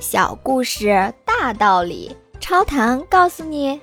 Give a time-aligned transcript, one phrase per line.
[0.00, 3.80] 小故事大道理，超糖告诉你。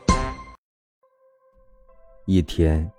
[2.25, 2.89] 一天，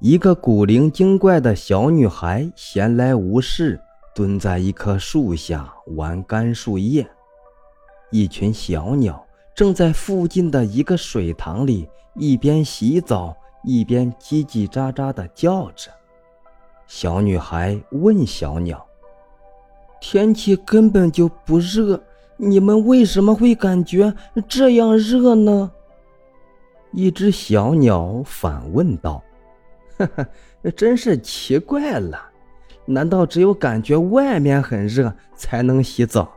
[0.00, 3.78] 一个古灵精怪的小女孩闲来无事，
[4.14, 7.06] 蹲在一棵树下玩干树叶。
[8.10, 9.22] 一群小鸟
[9.54, 15.90] 正在附近的一个水塘里一边洗澡一边叽叽喳喳地叫着。
[16.86, 18.82] 小女孩问小鸟
[20.00, 22.02] ：“天气根本就不热。”
[22.36, 24.14] 你们为什么会感觉
[24.48, 25.70] 这样热呢？
[26.92, 29.22] 一只小鸟反问道
[29.96, 32.20] ：“呵呵，真是奇怪了，
[32.84, 36.30] 难道只有感觉外面很热才能洗澡？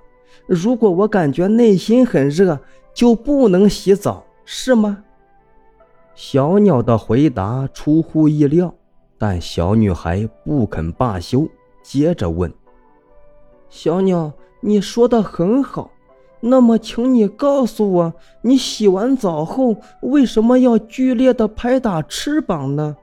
[0.47, 2.59] 如果我感觉内心很热，
[2.93, 5.03] 就不能洗澡，是吗？”
[6.15, 8.73] 小鸟的回答出乎意料，
[9.17, 11.45] 但小女孩不肯罢休，
[11.83, 12.49] 接着问
[13.75, 15.91] ：“小鸟，你说的很好。”
[16.39, 22.95] 那么，请你告诉我，你洗完澡后为什么要剧烈的拍打翅膀呢？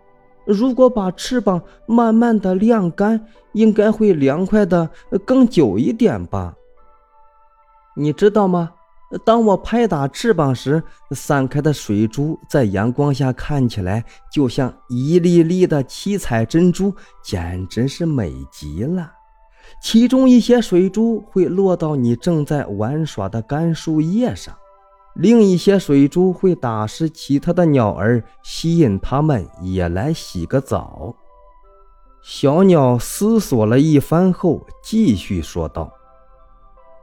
[0.47, 4.89] 如果把翅膀慢慢的晾干，应该会凉快的
[5.27, 6.55] 更久一点吧？
[7.95, 8.73] 你知道吗？
[9.27, 19.13] 当我拍打翅膀时，散开的水珠在阳光下看起来就像一粒粒的七彩珍珠，简直是美极了。
[19.81, 24.55] 其中一些水珠会落到你正在玩耍的干树叶上，
[25.15, 31.15] 另一些水珠会打湿其他的鸟儿，吸引它们也来洗个澡。
[32.23, 35.93] 小鸟思索了一番后，继续说道：“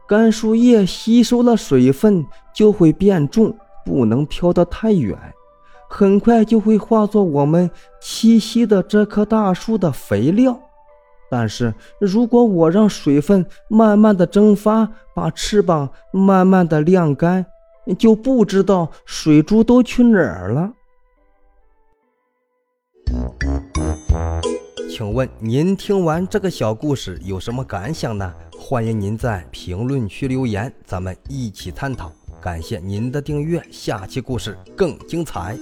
[0.08, 2.26] 干树叶吸收了水分
[2.56, 5.18] 就会变重，不能飘得太远，
[5.90, 7.70] 很快就会化作我们
[8.02, 10.58] 栖息的这棵大树的肥料。”
[11.30, 17.46] 但是如果我让水分慢慢的蒸发，把翅膀慢慢的晾干，
[17.98, 20.74] 就不知道水珠都去哪儿了。
[24.90, 28.34] 请问您听完这个小故事有什么感想呢？
[28.60, 32.12] 欢迎您在评论区留言，咱们一起探讨。
[32.42, 35.58] 感谢您的订阅，下期故事更精彩。